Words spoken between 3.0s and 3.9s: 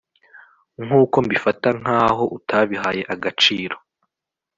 agaciro